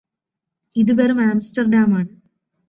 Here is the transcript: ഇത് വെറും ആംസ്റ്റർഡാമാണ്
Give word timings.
ഇത് 0.75 0.91
വെറും 0.91 1.19
ആംസ്റ്റർഡാമാണ് 1.21 2.09